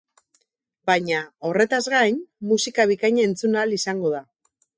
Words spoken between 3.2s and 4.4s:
entzun ahal izango da.